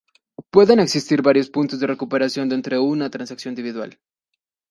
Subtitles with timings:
[0.49, 3.99] Pueden existir varios puntos de recuperación dentro de una transacción individual.